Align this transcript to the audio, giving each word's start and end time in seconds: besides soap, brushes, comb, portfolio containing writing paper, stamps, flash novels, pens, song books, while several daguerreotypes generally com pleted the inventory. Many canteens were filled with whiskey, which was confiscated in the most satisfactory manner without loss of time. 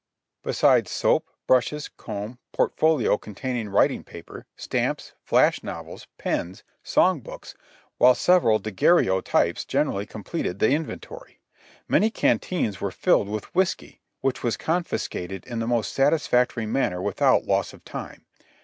besides 0.41 0.89
soap, 0.89 1.29
brushes, 1.45 1.87
comb, 1.87 2.39
portfolio 2.53 3.19
containing 3.19 3.69
writing 3.69 4.03
paper, 4.03 4.47
stamps, 4.57 5.13
flash 5.21 5.61
novels, 5.61 6.07
pens, 6.17 6.63
song 6.81 7.19
books, 7.19 7.53
while 7.99 8.15
several 8.15 8.57
daguerreotypes 8.59 9.63
generally 9.67 10.07
com 10.07 10.23
pleted 10.23 10.57
the 10.57 10.71
inventory. 10.71 11.39
Many 11.87 12.09
canteens 12.09 12.81
were 12.81 12.89
filled 12.89 13.29
with 13.29 13.53
whiskey, 13.53 14.01
which 14.21 14.41
was 14.41 14.57
confiscated 14.57 15.45
in 15.45 15.59
the 15.59 15.67
most 15.67 15.93
satisfactory 15.93 16.65
manner 16.65 16.99
without 16.99 17.45
loss 17.45 17.71
of 17.71 17.85
time. 17.85 18.25